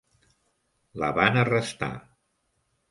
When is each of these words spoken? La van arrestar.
La 1.03 1.11
van 1.21 1.39
arrestar. 1.43 1.95